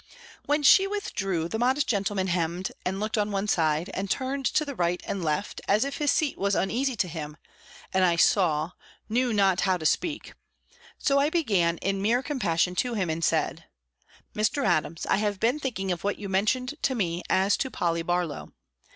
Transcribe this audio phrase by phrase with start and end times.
[0.47, 4.65] When she withdrew, the modest gentleman hemmed, and looked on one side, and turned to
[4.65, 7.37] the right and left, as if his seat was uneasy to him,
[7.93, 8.71] and, I saw,
[9.07, 10.33] knew not how to speak;
[10.97, 13.65] so I began in mere compassion to him, and said
[14.33, 14.65] "Mr.
[14.65, 18.53] Adams, I have been thinking of what you mentioned to me, as to Polly Barlow."